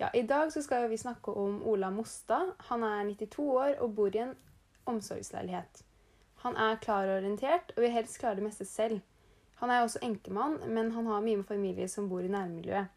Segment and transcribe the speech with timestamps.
[0.00, 2.52] Ja, I dag skal vi snakke om Ola Mostad.
[2.56, 4.30] Han er 92 år og bor i en
[4.88, 5.82] omsorgsleilighet.
[6.40, 9.02] Han er klarorientert og vil helst klare det meste selv.
[9.60, 12.88] Han er også enkemann, men han har mye med familie som bor i nærmiljøet.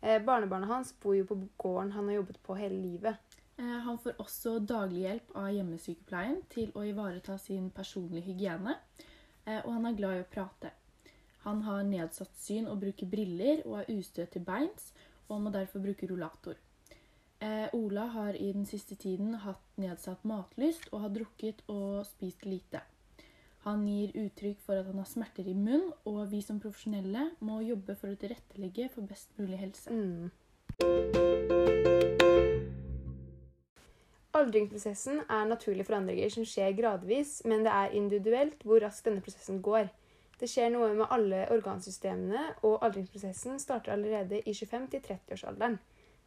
[0.00, 3.36] Eh, barnebarnet hans bor jo på gården han har jobbet på hele livet.
[3.58, 8.78] Eh, han får også daglig hjelp av hjemmesykepleien til å ivareta sin personlige hygiene,
[9.44, 10.72] eh, og han er glad i å prate.
[11.44, 14.88] Han har nedsatt syn og bruker briller og er ustø til beins,
[15.28, 16.58] og må derfor bruke rullator.
[17.40, 22.46] Eh, Ola har i den siste tiden hatt nedsatt matlyst og har drukket og spist
[22.48, 22.80] lite.
[23.66, 27.58] Han gir uttrykk for at han har smerter i munn, og vi som profesjonelle må
[27.66, 29.90] jobbe for å tilrettelegge for best mulig helse.
[29.90, 30.30] Mm.
[34.36, 39.58] Aldringsprosessen er naturlige forandringer som skjer gradvis, men det er individuelt hvor raskt denne prosessen
[39.64, 39.90] går.
[40.40, 45.78] Det skjer noe med alle organsystemene, og aldringsprosessen starter allerede i 25-30-årsalderen.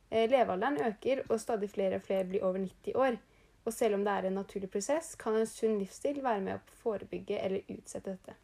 [0.09, 3.20] Eh, levealderen øker, og stadig flere og flere blir over 90 år.
[3.66, 6.77] Og selv om det er en naturlig prosess, kan en sunn livsstil være med å
[6.82, 8.38] forebygge eller utsette dette.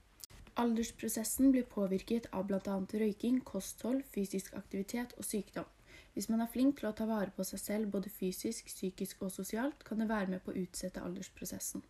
[0.62, 2.76] Aldersprosessen blir påvirket av bl.a.
[3.02, 5.66] røyking, kosthold, fysisk aktivitet og sykdom.
[6.14, 9.34] Hvis man er flink til å ta vare på seg selv både fysisk, psykisk og
[9.36, 11.84] sosialt, kan det være med på å utsette aldersprosessen.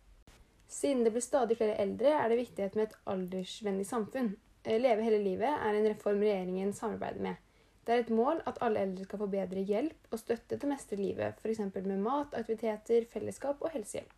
[0.68, 4.34] Siden det blir stadig flere eldre, er det viktighet med et aldersvennlig samfunn.
[4.64, 7.42] Eh, Leve hele livet er en reform regjeringen samarbeider med.
[7.86, 10.72] Det er et mål at alle eldre skal få bedre hjelp og støtte til å
[10.72, 11.60] mestre livet, f.eks.
[11.76, 14.10] med mat, aktiviteter, fellesskap og helsehjelp.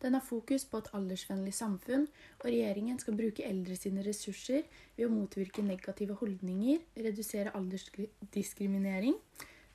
[0.00, 2.06] Den har fokus på et aldersvennlig samfunn,
[2.38, 4.62] og regjeringen skal bruke eldre sine ressurser
[4.96, 9.18] ved å motvirke negative holdninger, redusere aldersdiskriminering,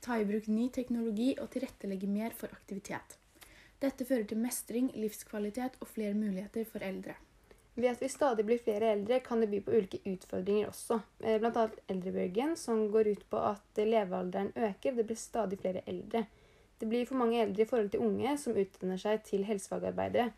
[0.02, 3.20] ta i bruk ny teknologi og tilrettelegge mer for aktivitet.
[3.84, 7.18] Dette fører til mestring, livskvalitet og flere muligheter for eldre.
[7.76, 11.02] Ved at vi stadig blir flere eldre, kan det by på ulike utfordringer også.
[11.20, 11.38] Bl.a.
[11.44, 16.24] Blant annet eldrebølgen, som går ut på at levealderen øker, det blir stadig flere eldre.
[16.80, 20.32] Det blir for mange eldre i forhold til unge som utdanner seg til helsefagarbeidere.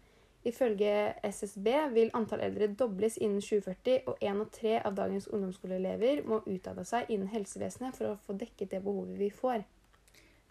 [0.48, 6.24] Ifølge SSB vil antall eldre dobles innen 2040, og én av tre av dagens ungdomsskoleelever
[6.26, 9.66] må utdanne seg innen helsevesenet for å få dekket det behovet vi får.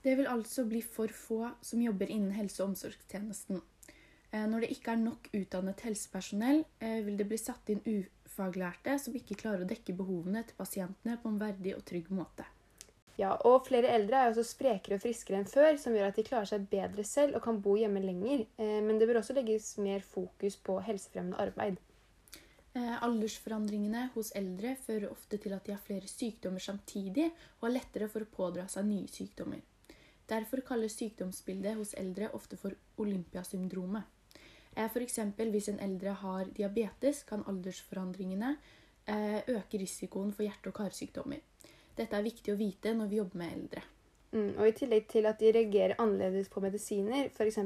[0.06, 3.56] Det vil altså bli for få som jobber innen helse- og omsorgstjenesten.
[4.30, 8.94] Eh, Når det ikke er nok utdannet helsepersonell, eh, vil det bli satt inn ufaglærte
[9.02, 12.46] som ikke klarer å dekke behovene til pasientene på en verdig og trygg måte.
[13.18, 16.22] Ja, og flere eldre er også sprekere og friskere enn før, som gjør at de
[16.22, 18.46] klarer seg bedre selv og kan bo hjemme lenger.
[18.58, 21.78] Eh, Men det bør også legges mer fokus på helsefremmende arbeid.
[22.76, 28.08] Aldersforandringene hos eldre fører ofte til at de har flere sykdommer samtidig og har lettere
[28.08, 29.62] for å pådra seg nye sykdommer.
[30.28, 34.02] Derfor kalles sykdomsbildet hos eldre ofte for Olympiasyndromet.
[34.76, 38.56] Eh, eksempel hvis en eldre har diabetes, kan aldersforandringene
[39.06, 41.40] eh, øke risikoen for hjerte- og karsykdommer.
[41.96, 43.82] Dette er viktig å vite når vi jobber med eldre.
[44.32, 47.58] Mm, og I tillegg til at de reagerer annerledes på medisiner, f.eks.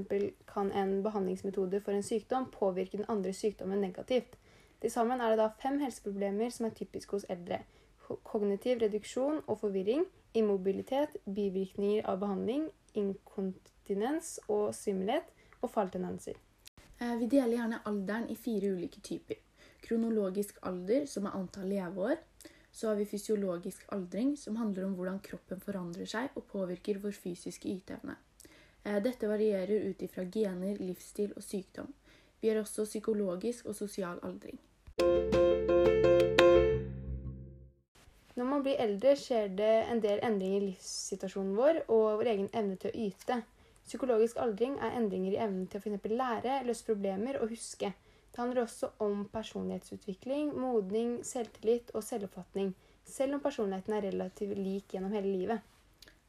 [0.47, 4.37] kan en behandlingsmetode for en sykdom påvirke den andre sykdommen negativt.
[4.81, 7.65] Til sammen er det da fem helseproblemer som er typiske hos eldre.
[8.11, 10.05] Ko- Kognitiv reduksjon og forvirring,
[10.35, 12.65] immobilitet, bivirkninger av behandling,
[12.99, 15.29] inkontinens og svimmelhet
[15.63, 16.35] og falltendenser.
[17.01, 19.37] Eh, Vi deler gjerne alderen i fire ulike typer.
[19.83, 22.17] Kronologisk alder, som er antall leveår.
[22.73, 27.13] Så har vi fysiologisk aldring, som handler om hvordan kroppen forandrer seg og påvirker vår
[27.13, 28.17] fysiske yteevne.
[28.85, 31.95] Eh, Dette varierer ut ifra gener, livsstil og sykdom.
[32.41, 34.59] Vi har også psykologisk og sosial aldring.
[38.41, 42.47] Når man blir eldre, skjer det en del endringer i livssituasjonen vår og vår egen
[42.57, 43.37] evne til å yte.
[43.85, 46.07] Psykologisk aldring er endringer i evnen til å f.eks.
[46.09, 47.91] lære, løse problemer og huske.
[48.33, 52.71] Det handler også om personlighetsutvikling, modning, selvtillit og selvoppfatning,
[53.05, 55.69] selv om personligheten er relativt lik gjennom hele livet.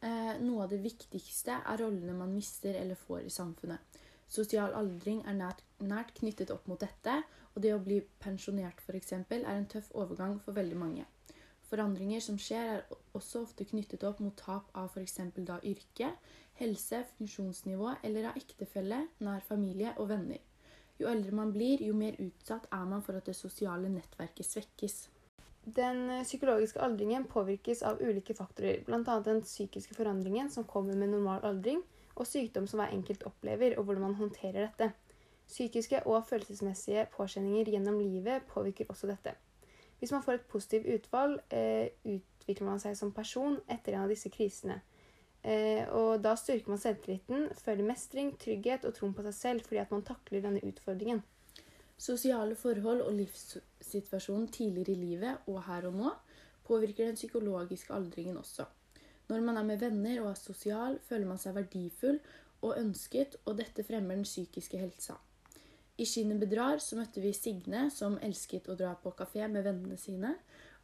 [0.03, 4.03] Eh, Noe av det viktigste er rollene man mister eller får i samfunnet.
[4.27, 7.21] Sosial aldring er nært, nært knyttet opp mot dette,
[7.55, 9.15] og det å bli pensjonert f.eks.
[9.15, 11.07] er en tøff overgang for veldig mange.
[11.71, 15.21] Forandringer som skjer, er også ofte knyttet opp mot tap av f.eks.
[15.47, 16.09] da yrke,
[16.59, 20.41] helse, funksjonsnivå eller av ektefelle, nær familie og venner.
[20.99, 24.97] Jo eldre man blir, jo mer utsatt er man for at det sosiale nettverket svekkes.
[25.63, 29.15] Den eh, psykologiske aldringen påvirkes av ulike faktorer, bl.a.
[29.23, 31.79] den psykiske forandringen som kommer med normal aldring,
[32.17, 34.91] og sykdom som hver enkelt opplever, og hvordan man håndterer dette.
[35.47, 39.37] Psykiske og følelsesmessige påkjenninger gjennom livet påvirker også dette.
[40.01, 44.09] Hvis man får et positivt utfall, eh, utvikler man seg som person etter en av
[44.09, 44.79] disse krisene.
[45.43, 49.79] Eh, og da styrker man selvtilliten, føler mestring, trygghet og troen på seg selv fordi
[49.81, 51.21] at man takler denne utfordringen.
[52.01, 56.13] Sosiale forhold og livssituasjonen tidligere i livet og her og nå
[56.65, 58.65] påvirker den psykologiske aldringen også.
[59.29, 62.17] Når man er med venner og er sosial, føler man seg verdifull
[62.61, 65.21] og ønsket, og dette fremmer den psykiske helsa.
[66.01, 69.97] I 'Skinnet bedrar' så møtte vi Signe, som elsket å dra på kafé med vennene
[70.01, 70.33] sine.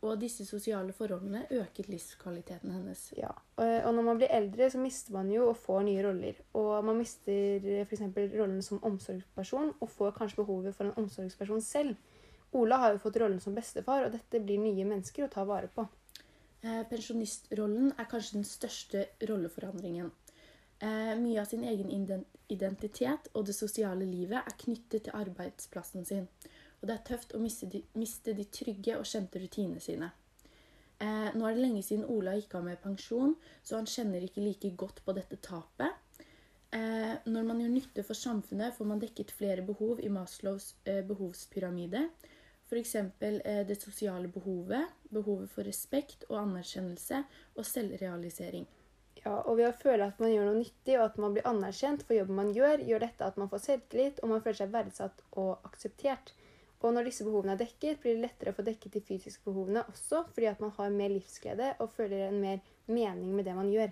[0.05, 2.99] Og disse sosiale forholdene øket livskvaliteten hennes.
[3.17, 6.37] Ja, og når man blir eldre, så mister man jo og får nye roller.
[6.53, 8.03] Og man mister f.eks.
[8.37, 11.97] rollen som omsorgsperson, og får kanskje behovet for en omsorgsperson selv.
[12.53, 15.71] Ola har jo fått rollen som bestefar, og dette blir nye mennesker å ta vare
[15.73, 15.87] på.
[16.61, 20.13] Eh, pensjonistrollen er kanskje den største rolleforandringen.
[20.79, 21.89] Eh, mye av sin egen
[22.53, 26.27] identitet og det sosiale livet er knyttet til arbeidsplassen sin.
[26.81, 30.11] Og det er tøft å miste de, miste de trygge og kjente rutinene sine.
[31.01, 33.35] Eh, nå er det lenge siden Ola gikk av med pensjon,
[33.65, 35.97] så han kjenner ikke like godt på dette tapet.
[36.75, 41.03] Eh, når man gjør nytte for samfunnet, får man dekket flere behov i Maslows eh,
[41.05, 42.07] behovspyramide.
[42.67, 42.95] F.eks.
[43.23, 47.23] Eh, det sosiale behovet, behovet for respekt og anerkjennelse
[47.55, 48.67] og selvrealisering.
[49.27, 52.05] Ja, og ved å føle at man gjør noe nyttig, og at man blir anerkjent
[52.07, 55.23] for jobben man gjør, gjør dette at man får selvtillit, og man føler seg verdsatt
[55.41, 56.31] og akseptert.
[56.79, 59.83] Og når disse behovene er dekket, blir det lettere å få dekket de fysiske behovene
[59.91, 63.73] også, fordi at man har mer livsglede og føler en mer mening med det man
[63.73, 63.91] gjør.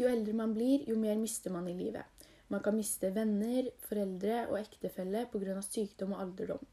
[0.00, 2.26] Jo eldre man blir, jo mer mister man i livet.
[2.50, 5.60] Man kan miste venner, foreldre og ektefelle pga.
[5.62, 6.66] sykdom og alderdom.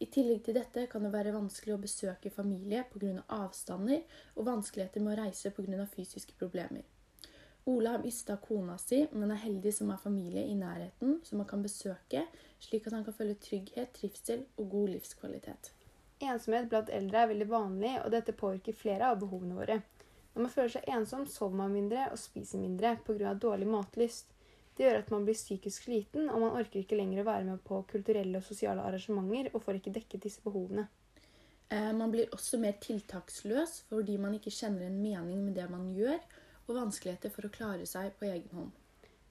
[0.00, 3.26] I tillegg til dette kan det være vanskelig å besøke familie pga.
[3.28, 4.02] avstander
[4.38, 5.86] og vanskeligheter med å reise pga.
[5.98, 6.86] fysiske problemer.
[7.64, 11.48] Ola har mista kona si, men er heldig som har familie i nærheten som han
[11.48, 12.24] kan besøke,
[12.58, 15.70] slik at han kan føle trygghet, trivsel og god livskvalitet.
[16.22, 19.78] Ensomhet blant eldre er veldig vanlig, og dette påvirker flere av behovene våre.
[20.34, 23.34] Når man føler seg ensom, sover man mindre og spiser mindre pga.
[23.34, 24.34] dårlig matlyst.
[24.76, 27.62] Det gjør at man blir psykisk sliten, og man orker ikke lenger å være med
[27.66, 30.86] på kulturelle og sosiale arrangementer og får ikke dekket disse behovene.
[31.68, 35.92] Eh, Man blir også mer tiltaksløs fordi man ikke kjenner en mening med det man
[35.94, 36.18] gjør,
[36.72, 38.72] og vanskeligheter for å klare seg på egen hånd.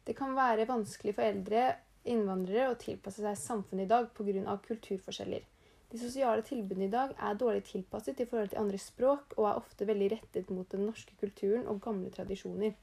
[0.05, 1.65] Det kan være vanskelig for eldre
[2.09, 4.57] innvandrere å tilpasse seg samfunnet i dag pga.
[4.67, 5.43] kulturforskjeller.
[5.91, 9.59] De sosiale tilbudene i dag er dårlig tilpasset i forhold til andre språk, og er
[9.59, 12.77] ofte veldig rettet mot den norske kulturen og gamle tradisjoner.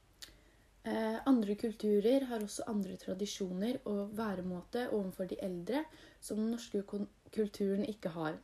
[0.85, 5.83] Eh, andre kulturer har også andre tradisjoner og væremåte overfor de eldre
[6.21, 6.83] som den norske
[7.33, 8.37] kulturen ikke har.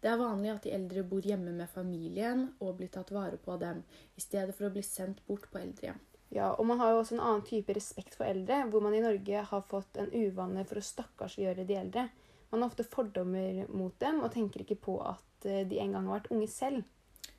[0.00, 3.56] Det er vanlig at de eldre bor hjemme med familien og blir tatt vare på
[3.56, 3.80] av dem,
[4.14, 5.98] i stedet for å bli sendt bort på eldrehjem.
[6.30, 9.02] Ja, og man har jo også en annen type respekt for eldre, hvor man i
[9.02, 12.06] Norge har fått en uvane for å stakkarsliggjøre de eldre.
[12.52, 16.08] Man har ofte fordommer mot dem og tenker ikke på at eh, de en gang
[16.08, 16.84] har vært unge selv.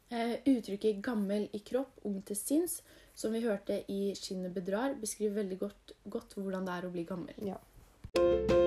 [0.09, 2.81] Eh, uttrykket 'gammel i kropp, ung til sinns',
[3.13, 7.05] som vi hørte i 'Skinnet bedrar', beskriver veldig godt, godt hvordan det er å bli
[7.05, 7.37] gammel.
[7.45, 8.58] Ja.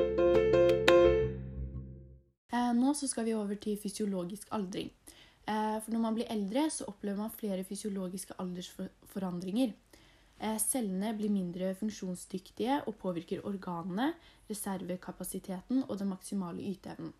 [2.72, 4.90] Eh, nå skal vi over til fysiologisk aldring.
[5.46, 9.72] Eh, for når man blir eldre, så opplever man flere fysiologiske aldersforandringer.
[10.40, 14.14] Eh, cellene blir mindre funksjonsdyktige og påvirker organene,
[14.48, 17.12] reservekapasiteten og den maksimale yteevnen.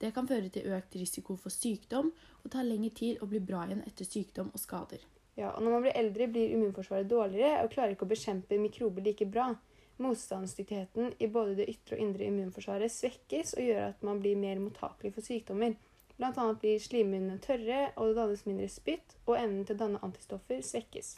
[0.00, 2.10] Det kan føre til økt risiko for sykdom
[2.44, 5.00] og ta lengre tid å bli bra igjen etter sykdom og skader.
[5.36, 9.04] Ja, og når man blir eldre, blir immunforsvaret dårligere og klarer ikke å bekjempe mikrober
[9.04, 9.54] like bra.
[10.02, 14.60] Motstandsdyktigheten i både det ytre og indre immunforsvaret svekkes og gjør at man blir mer
[14.60, 15.76] mottakelig for sykdommer.
[16.16, 20.02] Blant annet blir slimhinnene tørre, og det dannes mindre spytt, og evnen til å danne
[20.04, 21.16] antistoffer svekkes.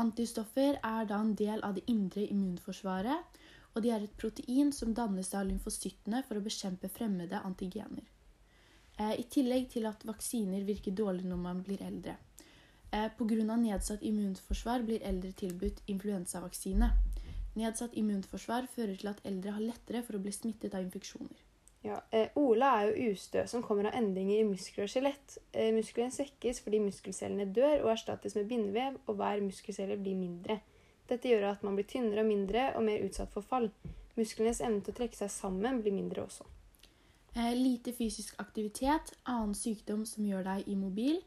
[0.00, 3.40] Antistoffer er da en del av det indre immunforsvaret,
[3.74, 8.04] og de er et protein som dannes av lymfocyttene for å bekjempe fremmede antigener.
[8.98, 12.16] Eh, I tillegg til at vaksiner virker dårlig når man blir eldre.
[12.92, 13.56] Eh, Pga.
[13.56, 16.90] nedsatt immunforsvar blir eldre tilbudt influensavaksine.
[17.58, 21.40] Nedsatt immunforsvar fører til at eldre har lettere for å bli smittet av infeksjoner.
[21.82, 25.38] Ja, eh, Ola er jo ustø som kommer av endringer i muskler og skjelett.
[25.52, 30.60] Eh, musklene svekkes fordi muskelcellene dør og erstattes med bindevev, og hver muskelcelle blir mindre.
[31.10, 33.68] Dette gjør at man blir tynnere og mindre og mer utsatt for fall.
[34.16, 36.46] Musklenes evne til å trekke seg sammen blir mindre også.
[37.34, 41.18] Eh, lite fysisk aktivitet, annen sykdom som gjør deg immobil,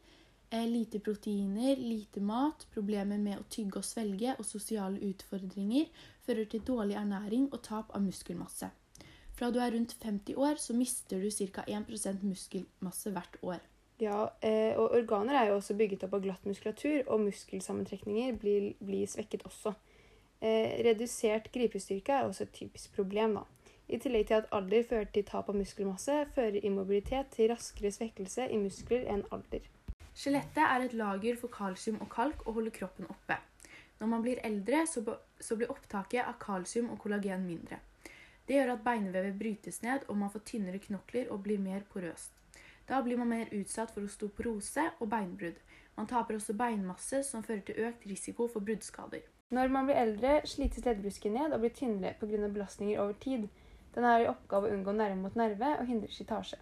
[0.50, 5.86] lite proteiner, lite mat, problemer med å tygge og svelge og sosiale utfordringer
[6.26, 8.70] fører til dårlig ernæring og tap av muskelmasse.
[9.36, 11.64] Fra du er rundt 50 år, så mister du ca.
[11.68, 13.58] 1% muskelmasse hvert år.
[14.00, 18.72] Ja, eh, og organer er jo også bygget opp av glatt muskulatur, og muskelsammentrekninger blir,
[18.80, 19.74] blir svekket også.
[20.40, 23.34] Eh, redusert gripestyrke er også et typisk problem.
[23.34, 23.44] da.
[23.88, 28.48] I tillegg til at alder fører til tap av muskelmasse, fører immobilitet til raskere svekkelse
[28.50, 29.60] i muskler enn alder.
[30.16, 33.36] Skjelettet er et lager for kalsium og kalk og holder kroppen oppe.
[34.00, 37.78] Når man blir eldre, så, blir opptaket av kalsium og kollagen mindre.
[38.48, 42.32] Det gjør at beinvevet brytes ned, og man får tynnere knokler og blir mer porøst.
[42.88, 45.58] Da blir man mer utsatt for osteoporose og beinbrudd.
[45.96, 49.24] Man taper også beinmasse, som fører til økt risiko for bruddskader.
[49.50, 52.48] Når man blir eldre, slites leddbrusken ned og blir tynnere pga.
[52.48, 53.48] belastninger over tid.
[53.94, 56.58] Den har i oppgave å unngå nerve mot nerve og hindre slitasje.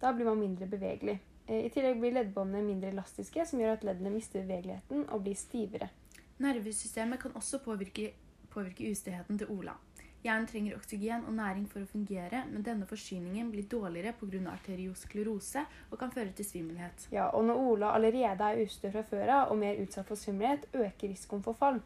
[0.00, 1.18] Da blir man mindre bevegelig.
[1.48, 5.38] Eh, I tillegg blir leddbåndene mindre elastiske, som gjør at leddene mister bevegeligheten og blir
[5.38, 5.90] stivere.
[6.38, 8.12] Nervesystemet kan også påvirke,
[8.52, 9.74] påvirke ustøheten til Ola.
[10.22, 14.40] Hjernen trenger oksygen og næring for å fungere, men denne forsyningen blir dårligere pga.
[14.50, 17.06] arteriosklerose og kan føre til svimmelhet.
[17.12, 20.66] Ja, og når Ola allerede er ustø fra før av og mer utsatt for svimmelhet,
[20.74, 21.80] øker risikoen for fall.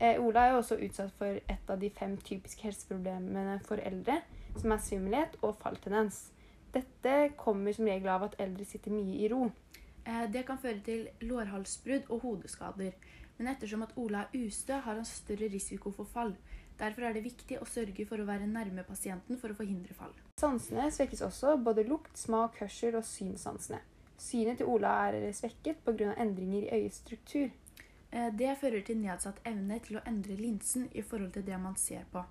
[0.00, 4.22] Eh, Ola er jo også utsatt for et av de fem typiske helseproblemene for eldre,
[4.56, 6.30] som er svimmelhet og falltendens.
[6.78, 9.50] Dette kommer som regel av at eldre sitter mye i ro.
[10.04, 12.92] Eh, Det kan føre til lårhalsbrudd og hodeskader.
[13.38, 16.34] Men ettersom at Ola er ustø, har han større risiko for fall.
[16.78, 20.12] Derfor er det viktig å sørge for å være nærme pasienten for å forhindre fall.
[20.38, 23.80] Sansene svekkes også, både lukt, smak, hørsel og synssansene.
[24.18, 26.14] Synet til Ola er svekket pga.
[26.16, 27.50] endringer i øyets struktur.
[28.12, 31.76] Eh, Det fører til nedsatt evne til å endre linsen i forhold til det man
[31.76, 32.24] ser på.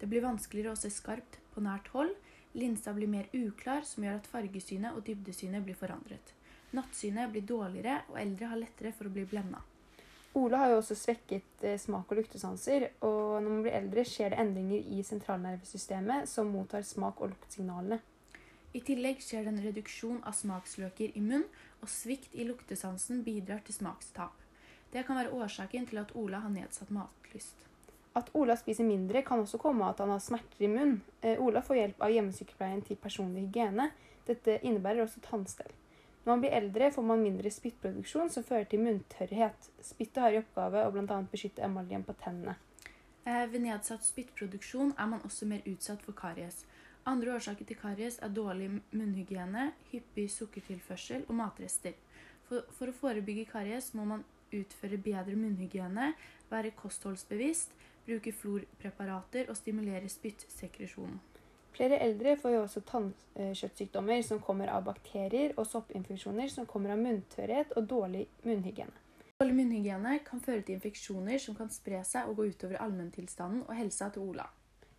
[0.00, 2.14] Det blir vanskeligere å se skarpt på nært hold.
[2.52, 6.32] Linsa blir mer uklar, som gjør at fargesynet og dybdesynet blir forandret.
[6.74, 9.62] Nattsynet blir dårligere, og eldre har lettere for å bli blenda.
[10.38, 14.30] Ola har jo også svekket eh, smak- og luktesanser, og når man blir eldre, skjer
[14.30, 17.98] det endringer i sentralnervesystemet som mottar smak- og luktsignalene.
[18.70, 21.48] I tillegg skjer det en reduksjon av smaksløker i munn,
[21.82, 24.36] og svikt i luktesansen bidrar til smakstap.
[24.92, 27.69] Det kan være årsaken til at Ola har nedsatt matlyst.
[28.18, 31.02] At Ola spiser mindre, kan også komme av at han har smerter i munnen.
[31.22, 33.90] Eh, Ola får hjelp av hjemmesykepleien til personlig hygiene.
[34.26, 35.70] Dette innebærer også tannstell.
[36.24, 39.70] Når man blir eldre, får man mindre spyttproduksjon, som fører til munntørrhet.
[39.80, 41.20] Spyttet har i oppgave å bl.a.
[41.30, 42.56] beskytte emaljen på tennene.
[43.24, 46.64] Eh, Ved nedsatt spyttproduksjon er man også mer utsatt for karies.
[47.08, 51.94] Andre årsaker til karies er dårlig munnhygiene, hyppig sukkertilførsel og matrester.
[52.48, 56.12] For, for å forebygge karies må man utføre bedre munnhygiene,
[56.50, 57.72] være kostholdsbevisst,
[58.06, 61.20] bruke florpreparater og stimulere spyttsekresjonen.
[61.70, 66.98] Flere eldre får jo også tannkjøttsykdommer som kommer av bakterier og soppinfeksjoner som kommer av
[67.00, 68.96] munntørrhet og dårlig munnhygiene.
[69.40, 73.78] Dårlig munnhygiene kan føre til infeksjoner som kan spre seg og gå utover allmenntilstanden og
[73.78, 74.48] helsa til Ola.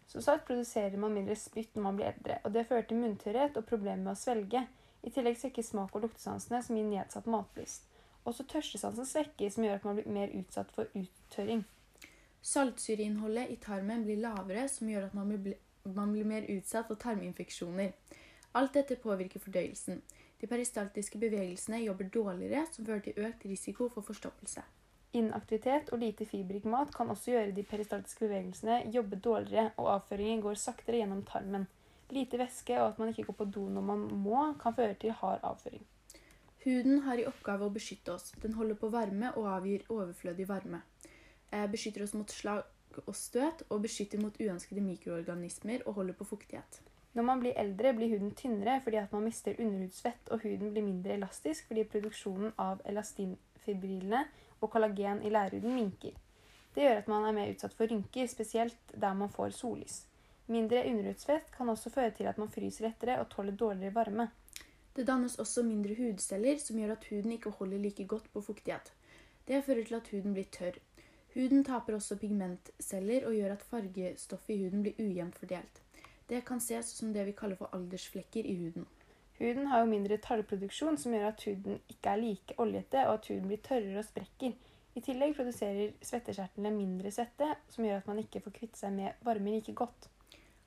[0.09, 3.59] Som sagt produserer man mindre spytt når man blir eldre, og det fører til munntørrhet
[3.59, 4.63] og problemer med å svelge.
[5.03, 7.85] I tillegg svekkes smak- og luktesansene, som gir nedsatt matlyst.
[8.27, 11.63] Også tørstesansen svekkes, som gjør at man blir mer utsatt for uttørring.
[12.41, 16.97] Saltsyreinnholdet i tarmen blir lavere, som gjør at man blir, man blir mer utsatt for
[17.01, 17.93] tarminfeksjoner.
[18.57, 20.01] Alt dette påvirker fordøyelsen.
[20.41, 24.63] De peristaltiske bevegelsene jobber dårligere, som fører til økt risiko for forstoppelse.
[25.13, 30.41] Inaktivitet og lite fiberrik mat kan også gjøre de peristaltiske bevegelsene jobbe dårligere, og avføringen
[30.41, 31.67] går saktere gjennom tarmen.
[32.11, 35.13] Lite væske og at man ikke går på do når man må, kan føre til
[35.21, 35.83] hard avføring.
[36.63, 38.31] Huden har i oppgave å beskytte oss.
[38.41, 40.81] Den holder på varme og avgir overflødig varme.
[41.51, 42.63] Eh, beskytter oss mot slag
[43.05, 46.81] og støt, og beskytter mot uønskede mikroorganismer og holder på fuktighet.
[47.13, 50.85] Når man blir eldre, blir huden tynnere fordi at man mister underhudsfett, og huden blir
[50.85, 54.23] mindre elastisk fordi produksjonen av elastinfibrilene
[54.61, 56.15] og kollagen i lærhuden minker.
[56.75, 60.05] Det gjør at man er mer utsatt for rynker, spesielt der man får sollys.
[60.47, 64.29] Mindre underhudsfett kan også føre til at man fryser lettere og tåler dårligere varme.
[64.95, 68.93] Det dannes også mindre hudceller, som gjør at huden ikke holder like godt på fuktighet.
[69.47, 70.79] Det fører til at huden blir tørr.
[71.33, 75.81] Huden taper også pigmentceller og gjør at fargestoffet i huden blir ujevnt fordelt.
[76.27, 78.87] Det kan ses som det vi kaller for aldersflekker i huden.
[79.39, 83.27] Huden har jo mindre tarmproduksjon, som gjør at huden ikke er like oljete, og at
[83.31, 84.51] huden blir tørrere og sprekker.
[84.95, 89.23] I tillegg produserer svettekjertlene mindre svette, som gjør at man ikke får kvitte seg med
[89.23, 90.09] varme like godt.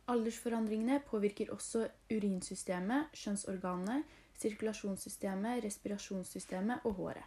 [0.09, 4.03] Aldersforandringene påvirker også urinsystemet, kjønnsorganene,
[4.41, 7.25] sirkulasjonssystemet, respirasjonssystemet og håret.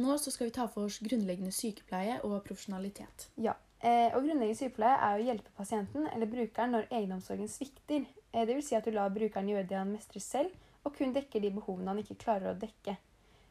[0.00, 3.28] Eh, Nå så skal vi ta for oss grunnleggende sykepleie og profesjonalitet.
[3.36, 8.06] Ja, eh, og grunnleggende sykepleie er å hjelpe pasienten eller brukeren når egenomsorgen svikter.
[8.32, 8.46] Dvs.
[8.46, 10.50] det vil si at du lar brukeren gjøre det han mestrer selv,
[10.84, 12.96] og kun dekker de behovene han ikke klarer å dekke.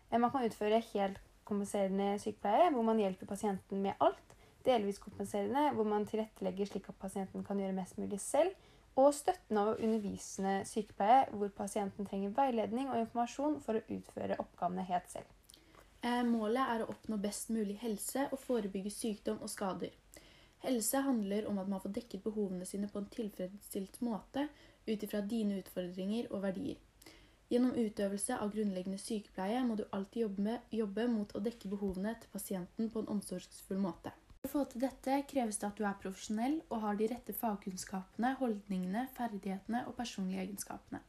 [0.10, 4.36] Eh, man kan utføre helt kompenserende sykepleie, hvor man hjelper pasienten med alt.
[4.66, 8.58] Delvis kompenserende, hvor man tilrettelegger slik at pasienten kan gjøre mest mulig selv.
[8.98, 14.84] Og støttende og undervisende sykepleie, hvor pasienten trenger veiledning og informasjon for å utføre oppgavene
[14.90, 15.39] helt selv.
[16.02, 19.96] Eh, Målet er å oppnå best mulig helse og forebygge sykdom og skader.
[20.64, 24.46] Helse handler om at man får dekket behovene sine på en tilfredsstilt måte
[24.88, 26.80] ut ifra dine utfordringer og verdier.
[27.50, 32.32] Gjennom utøvelse av grunnleggende sykepleie må du alltid jobbe, jobbe mot å dekke behovene til
[32.32, 34.14] pasienten på en omsorgsfull måte.
[34.40, 37.36] For å få til dette kreves det at du er profesjonell og har de rette
[37.36, 41.02] fagkunnskapene, holdningene, ferdighetene og personlige egenskapene.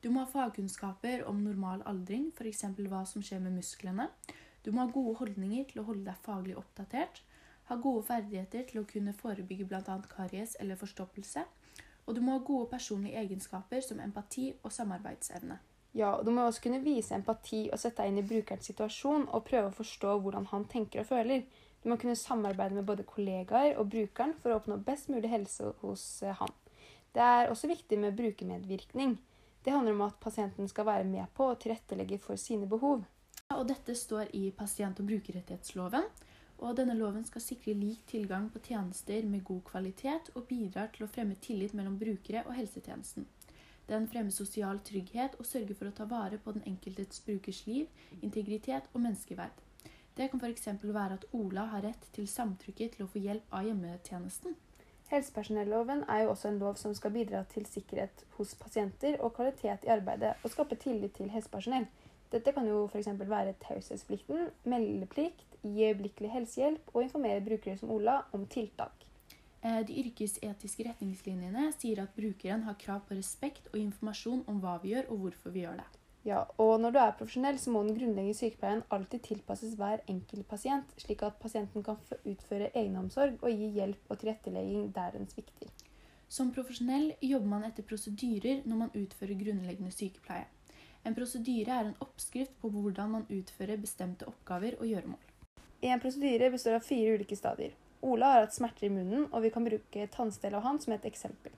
[0.00, 2.64] Du må ha fagkunnskaper om normal aldring, f.eks.
[2.88, 4.08] hva som skjer med musklene.
[4.64, 7.22] Du må ha gode holdninger til å holde deg faglig oppdatert.
[7.68, 9.98] Ha gode ferdigheter til å kunne forebygge bl.a.
[10.14, 11.44] karies eller forstoppelse.
[12.06, 15.60] Og du må ha gode personlige egenskaper som empati og samarbeidsevne.
[15.92, 19.28] Ja, og Du må også kunne vise empati og sette deg inn i brukerens situasjon
[19.28, 21.44] og prøve å forstå hvordan han tenker og føler.
[21.82, 25.72] Du må kunne samarbeide med både kollegaer og brukeren for å oppnå best mulig helse
[25.80, 26.52] hos eh, han.
[27.14, 29.16] Det er også viktig med brukermedvirkning.
[29.64, 33.04] Det handler om at pasienten skal være med på å tilrettelegge for sine behov.
[33.56, 36.06] Og dette står i pasient- og brukerrettighetsloven.
[36.60, 41.06] Og denne loven skal sikre lik tilgang på tjenester med god kvalitet og bidrar til
[41.06, 43.26] å fremme tillit mellom brukere og helsetjenesten.
[43.88, 47.88] Den fremmer sosial trygghet og sørger for å ta vare på den enkeltes brukers liv,
[48.22, 49.56] integritet og menneskeverd.
[50.16, 50.68] Det kan f.eks.
[50.84, 54.54] være at Ola har rett til samtykke til å få hjelp av hjemmetjenesten.
[55.10, 59.84] Helsepersonelloven er jo også en lov som skal bidra til sikkerhet hos pasienter og kvalitet
[59.84, 61.88] i arbeidet, og skape tillit til helsepersonell.
[62.30, 63.08] Dette kan jo f.eks.
[63.18, 69.06] være taushetsplikten, meldeplikt, gi øyeblikkelig helsehjelp og informere brukere som Ola om tiltak.
[69.64, 74.78] Eh, de yrkesetiske retningslinjene sier at brukeren har krav på respekt og informasjon om hva
[74.84, 75.99] vi gjør og hvorfor vi gjør det.
[76.26, 80.44] Ja, og når du er profesjonell, så må den grunnleggende sykepleien alltid tilpasses hver enkelt
[80.50, 81.96] pasient, slik at pasienten kan
[82.28, 85.72] utføre egenomsorg og gi hjelp og tilrettelegging der den svikter.
[86.28, 90.44] Som profesjonell jobber man etter prosedyrer når man utfører grunnleggende sykepleie.
[91.08, 95.24] En prosedyre er en oppskrift på hvordan man utfører bestemte oppgaver og gjøremål.
[95.80, 97.72] En prosedyre består av fire ulike stadier.
[98.04, 101.08] Ola har hatt smerter i munnen, og vi kan bruke tannstell av han som et
[101.08, 101.56] eksempel.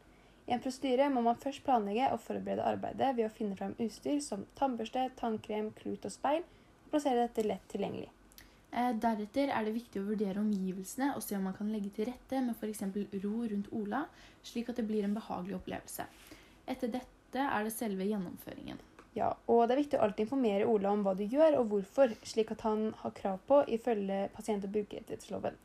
[0.53, 4.19] I en prostyre må man først planlegge og forberede arbeidet ved å finne fram utstyr
[4.21, 8.11] som tannbørste, tannkrem, klut og speil, og plassere dette lett tilgjengelig.
[8.69, 12.11] Eh, deretter er det viktig å vurdere omgivelsene og se om man kan legge til
[12.11, 12.85] rette med f.eks.
[13.25, 14.03] ro rundt Ola,
[14.45, 16.09] slik at det blir en behagelig opplevelse.
[16.69, 18.85] Etter dette er det selve gjennomføringen.
[19.17, 22.13] Ja, og det er viktig å alltid informere Ola om hva du gjør og hvorfor,
[22.29, 25.57] slik at han har krav på ifølge pasient- og brukerrettighetsloven.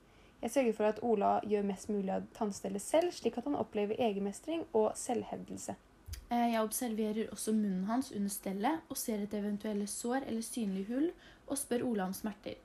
[0.47, 3.97] Jeg sørger for at Ola gjør mest mulig av tannstellet selv, slik at han opplever
[3.99, 5.73] egenmestring og selvhevdelse.
[6.31, 10.85] Eh, jeg observerer også munnen hans under stellet og ser et eventuelle sår eller synlig
[10.87, 11.09] hull,
[11.51, 12.55] og spør Ola om smerter.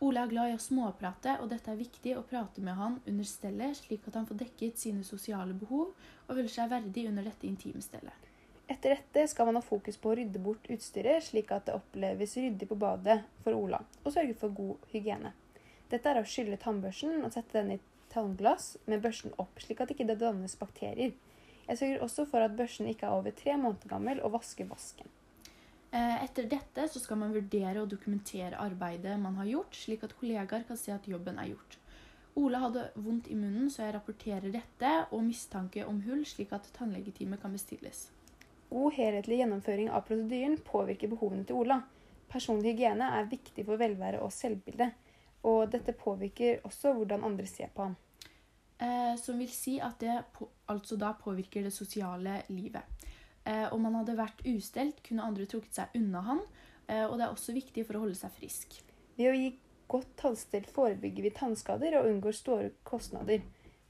[0.00, 3.28] Ola er glad i å småprate, og dette er viktig å prate med han under
[3.28, 7.44] stellet, slik at han får dekket sine sosiale behov og føler seg verdig under dette
[7.50, 8.30] intime stellet.
[8.72, 12.38] Etter dette skal man ha fokus på å rydde bort utstyret, slik at det oppleves
[12.40, 15.34] ryddig på badet for Ola, og sørge for god hygiene.
[15.88, 17.80] Dette er å skylle tannbørsten og sette den i
[18.12, 21.14] tannglass med børsten opp, slik at ikke det ikke dannes bakterier.
[21.68, 25.08] Jeg sørger også for at børsten ikke er over tre måneder gammel, og vasker vasken.
[25.88, 30.16] Eh, etter dette så skal man vurdere og dokumentere arbeidet man har gjort, slik at
[30.20, 31.78] kollegaer kan se at jobben er gjort.
[32.38, 36.68] Ola hadde vondt i munnen, så jeg rapporterer dette og mistanke om hull, slik at
[36.76, 38.08] tannlegetime kan bestilles.
[38.68, 41.80] God helhetlig gjennomføring av prosedyren påvirker behovene til Ola.
[42.28, 44.90] Personlig hygiene er viktig for velvære og selvbilde.
[45.46, 47.96] Og dette påvirker også hvordan andre ser på ham.
[48.78, 52.82] Eh, som vil si at det på, altså da påvirker det sosiale livet.
[53.44, 56.42] Eh, om han hadde vært ustelt, kunne andre trukket seg unna han.
[56.86, 58.78] Eh, og det er også viktig for å holde seg frisk.
[59.18, 59.52] Ved å gi
[59.88, 63.42] godt tannstell forebygger vi tannskader og unngår store kostnader.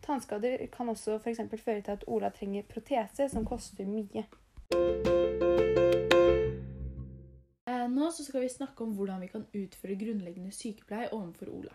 [0.04, 1.42] Tannskader kan også f.eks.
[1.58, 4.24] føre til at Ola trenger protese, som koster mye.
[7.68, 11.74] Nå så skal vi snakke om hvordan vi kan utføre grunnleggende sykepleie overfor Ola.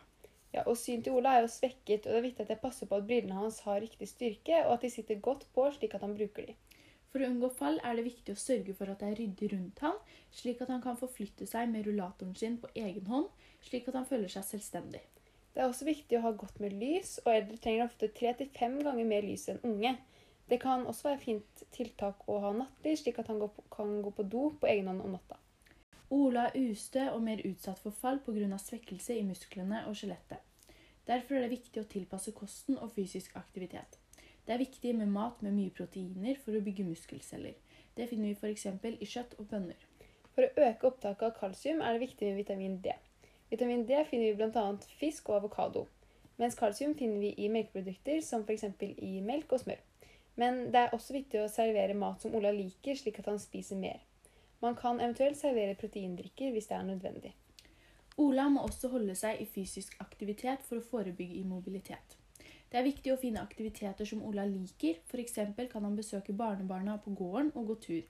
[0.53, 2.89] Ja, og Synet til Ola er jo svekket, og det er viktig at jeg passer
[2.89, 6.05] på at brillene hans har riktig styrke, og at de sitter godt på slik at
[6.05, 6.55] han bruker de.
[7.13, 9.81] For å unngå fall er det viktig å sørge for at det er ryddig rundt
[9.85, 9.97] ham,
[10.33, 13.27] slik at han kan forflytte seg med rullatoren sin på egen hånd,
[13.65, 15.03] slik at han føler seg selvstendig.
[15.53, 18.49] Det er også viktig å ha godt med lys, og eldre trenger ofte tre til
[18.57, 19.93] fem ganger mer lys enn unge.
[20.49, 23.41] Det kan også være fint tiltak å ha nattlys, slik at han
[23.73, 25.37] kan gå på do på egen hånd om natta.
[26.09, 28.57] Ola er ustø og mer utsatt for fall pga.
[28.57, 30.41] svekkelse i musklene og skjelettet.
[31.07, 33.97] Derfor er det viktig å tilpasse kosten og fysisk aktivitet.
[34.45, 37.55] Det er viktig med mat med mye proteiner for å bygge muskelceller.
[37.95, 38.65] Det finner vi f.eks.
[38.99, 39.79] i kjøtt og bønner.
[40.35, 42.93] For å øke opptaket av kalsium er det viktig med vitamin D.
[43.51, 44.65] Vitamin D finner vi bl.a.
[44.99, 45.87] fisk og avokado.
[46.41, 48.65] Mens kalsium finner vi i melkeprodukter som f.eks.
[48.81, 49.83] i melk og smør.
[50.35, 53.77] Men det er også viktig å servere mat som Ola liker, slik at han spiser
[53.77, 54.01] mer.
[54.63, 57.33] Man kan eventuelt servere proteindrikker hvis det er nødvendig.
[58.23, 62.17] Ola må også holde seg i fysisk aktivitet for å forebygge immobilitet.
[62.71, 65.35] Det er viktig å finne aktiviteter som Ola liker, f.eks.
[65.69, 68.03] kan han besøke barnebarna på gården og gå tur.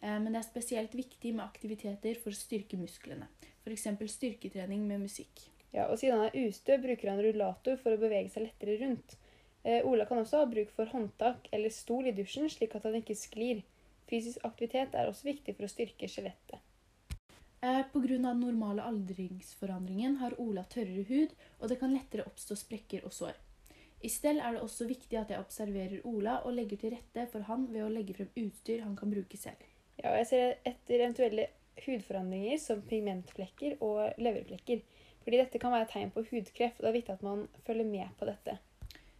[0.00, 3.26] Eh, men det er spesielt viktig med aktiviteter for å styrke musklene,
[3.64, 3.88] f.eks.
[4.12, 5.48] styrketrening med musikk.
[5.72, 9.16] Ja, og Siden han er ustø, bruker han rullator for å bevege seg lettere rundt.
[9.64, 13.00] Eh, Ola kan også ha bruk for håndtak eller stol i dusjen, slik at han
[13.00, 13.64] ikke sklir.
[14.08, 16.64] Fysisk aktivitet er også viktig for å styrke skjelettet.
[17.60, 18.00] Eh, Pga.
[18.16, 23.34] den normale aldringsforandringen har Ola tørrere hud, og det kan lettere oppstå sprekker og sår.
[24.00, 27.48] I stell er det også viktig at jeg observerer Ola og legger til rette for
[27.48, 29.64] han ved å legge frem utstyr han kan bruke selv.
[29.98, 31.48] Ja, og jeg ser etter eventuelle
[31.82, 34.84] hudforandringer som pigmentflekker og leverflekker.
[35.24, 38.14] Fordi dette kan være tegn på hudkreft, og det er viktig at man følger med
[38.20, 38.54] på dette.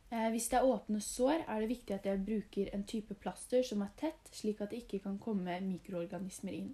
[0.09, 3.65] Eh, hvis det er åpne sår, er det viktig at jeg bruker en type plaster
[3.67, 6.71] som er tett, slik at det ikke kan komme mikroorganismer inn.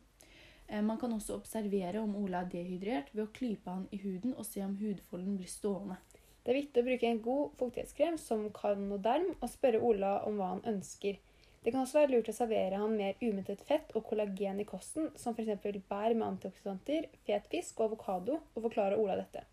[0.68, 4.37] Eh, man kan også observere om Ola er dehydrert ved å klype han i huden
[4.38, 5.99] og se om hudfolden blir stående.
[6.44, 10.53] Det er viktig å bruke en god fuktighetskrem som Carnoderm og spørre Ola om hva
[10.55, 11.18] han ønsker.
[11.64, 15.09] Det kan også være lurt å servere han mer umettet fett og kollagen i kosten,
[15.16, 15.64] som f.eks.
[15.88, 19.47] bær med antioksidanter, fet fisk og avokado, og forklare Ola dette.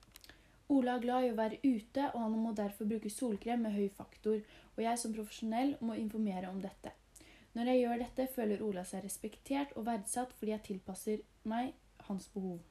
[0.71, 3.89] Ola er glad i å være ute, og han må derfor bruke solkrem med høy
[3.91, 4.39] faktor,
[4.75, 6.93] og jeg som profesjonell må informere om dette.
[7.57, 11.73] Når jeg gjør dette, føler Ola seg respektert og verdsatt fordi jeg tilpasser meg
[12.07, 12.61] hans behov.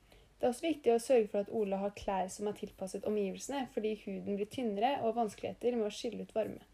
[0.41, 3.67] Det er også viktig å sørge for at Ola har klær som er tilpasset omgivelsene,
[3.75, 6.65] fordi huden blir tynnere og vanskeligheter med å skille ut varme.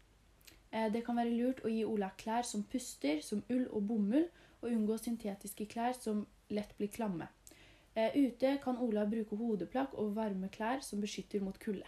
[0.71, 4.29] Eh, det kan være lurt å gi Ola klær som puster, som ull og bomull,
[4.61, 7.27] og unngå syntetiske klær som lett blir klamme.
[7.97, 11.87] Eh, ute kan Ola bruke hodeplagg og varme klær som beskytter mot kulde.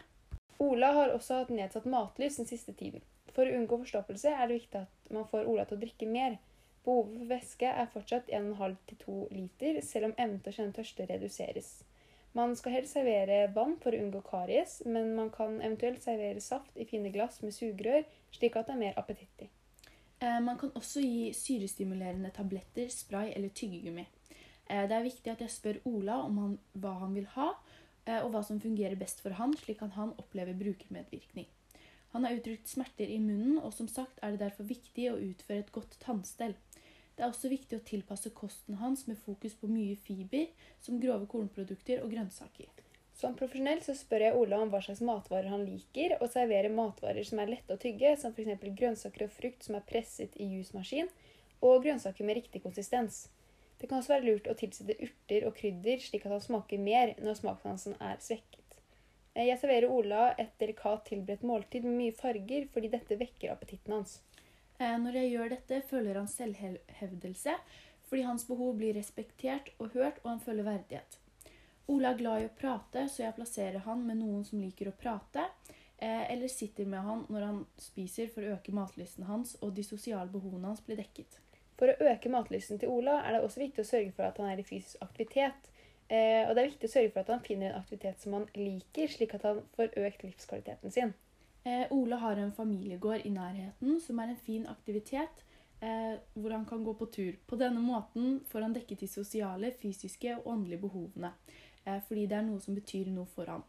[0.59, 3.03] Ola har også hatt nedsatt matlyst den siste tiden.
[3.35, 6.39] For å unngå forstoppelse er det viktig at man får Ola til å drikke mer.
[6.81, 11.71] Behovet for væske er fortsatt 1,5-2 liter, selv om evnen til å kjenne tørste reduseres.
[12.33, 16.73] Man skal helst servere vann for å unngå karies, men man kan eventuelt servere saft
[16.77, 19.51] i fine glass med sugerør, slik at det er mer appetittlig.
[20.25, 24.09] Eh, man kan også gi syrestimulerende tabletter, spray eller tyggegummi.
[24.69, 27.51] Eh, det er viktig at jeg spør Ola om han, hva han vil ha,
[28.05, 31.49] eh, og hva som fungerer best for han, slik at han opplever brukermedvirkning.
[32.13, 35.65] Han har uttrykt smerter i munnen, og som sagt er det derfor viktig å utføre
[35.65, 36.55] et godt tannstell.
[37.15, 40.47] Det er også viktig å tilpasse kosten hans med fokus på mye fiber,
[40.81, 42.69] som grove kornprodukter og grønnsaker.
[43.19, 47.27] Som profesjonell så spør jeg Ola om hva slags matvarer han liker, og serverer matvarer
[47.27, 48.63] som er lette å tygge, som f.eks.
[48.79, 51.11] grønnsaker og frukt som er presset i jusmaskin,
[51.59, 53.25] og grønnsaker med riktig konsistens.
[53.79, 57.13] Det kan også være lurt å tilsette urter og krydder, slik at han smaker mer
[57.23, 58.59] når smakssansen er svekket.
[59.39, 64.17] Jeg serverer Ola et delikat tilberedt måltid med mye farger, fordi dette vekker appetitten hans.
[64.79, 67.55] Eh, når jeg gjør dette, føler han selvhevdelse,
[68.09, 71.19] fordi hans behov blir respektert og hørt, og han føler verdighet.
[71.89, 74.97] Ola er glad i å prate, så jeg plasserer han med noen som liker å
[74.97, 75.45] prate,
[75.97, 79.87] eh, eller sitter med han når han spiser for å øke matlysten hans, og de
[79.87, 81.39] sosiale behovene hans blir dekket.
[81.79, 84.51] For å øke matlysten til Ola er det også viktig å sørge for at han
[84.51, 85.69] er i fysisk aktivitet.
[86.09, 88.47] Eh, og det er viktig å sørge for at han finner en aktivitet som han
[88.57, 91.13] liker, slik at han får økt livskvaliteten sin.
[91.63, 95.43] Eh, Ole har en familiegård i nærheten som er en fin aktivitet
[95.81, 97.35] eh, hvor han kan gå på tur.
[97.47, 101.33] På denne måten får han dekket de sosiale, fysiske og åndelige behovene,
[101.85, 103.63] eh, fordi det er noe som betyr noe for ham.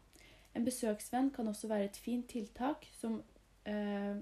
[0.55, 3.21] En besøksvenn kan også være et fint tiltak som
[3.65, 4.19] eh,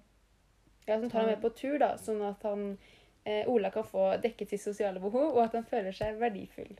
[0.88, 2.71] Ja, som tar ham med på tur, da, sånn at han,
[3.47, 6.75] Ola kan få dekket sitt sosiale behov, og at han føler seg verdifull.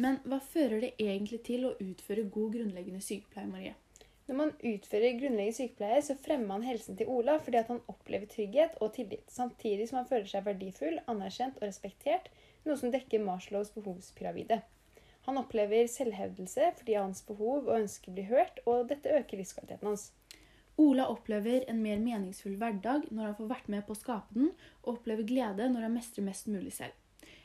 [0.00, 3.74] Men hva fører det egentlig til å utføre god grunnleggende sykepleie, Marie?
[4.30, 8.30] Når man utfører grunnleggende sykepleie, så fremmer man helsen til Ola fordi at han opplever
[8.30, 12.30] trygghet og tillit, samtidig som han føler seg verdifull, anerkjent og respektert,
[12.64, 14.60] noe som dekker Marslows behovspyramide.
[15.26, 20.12] Han opplever selvhevdelse fordi hans behov og ønsker blir hørt, og dette øker livskvaliteten hans.
[20.80, 24.50] Ola opplever en mer meningsfull hverdag når han får vært med på å skape den,
[24.80, 26.96] og opplever glede når han mestrer mest mulig selv.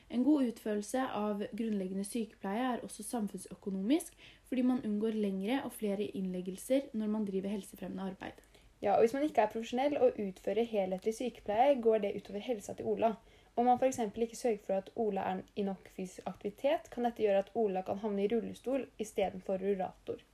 [0.08, 4.14] En god utførelse av grunnleggende sykepleie er også samfunnsøkonomisk,
[4.48, 8.40] fordi man unngår lengre og flere innleggelser når man driver helsefremmende arbeid.
[8.80, 12.76] Ja, og Hvis man ikke er profesjonell og utfører helhetlig sykepleie, går det utover helsa
[12.78, 13.16] til Ola.
[13.56, 13.98] Om man f.eks.
[13.98, 17.82] ikke sørger for at Ola er i nok fysisk aktivitet, kan dette gjøre at Ola
[17.82, 20.24] kan havne i rullestol istedenfor rullator.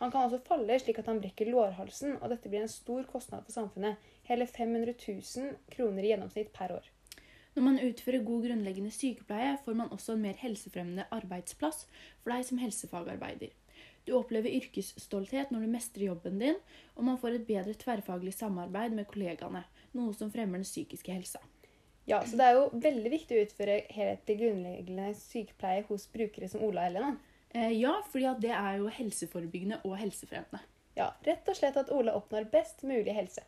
[0.00, 3.46] Han kan også falle slik at han brekker lårhalsen, og dette blir en stor kostnad
[3.46, 3.96] for samfunnet.
[4.28, 6.90] Hele 500 000 kroner i gjennomsnitt per år.
[7.56, 11.86] Når man utfører god grunnleggende sykepleie, får man også en mer helsefremmende arbeidsplass
[12.20, 13.54] for deg som helsefagarbeider.
[14.06, 16.58] Du opplever yrkesstolthet når du mestrer jobben din,
[16.94, 19.64] og man får et bedre tverrfaglig samarbeid med kollegaene,
[19.96, 21.40] noe som fremmer den psykiske helsa.
[22.06, 26.62] Ja, så Det er jo veldig viktig å utføre helhetlig grunnleggende sykepleie hos brukere som
[26.62, 27.16] Ola og Helena.
[27.56, 30.60] Eh, ja, fordi det er jo helseforebyggende og helsefremmende.
[30.96, 33.44] Ja, rett og slett at Ola oppnår best mulig helse.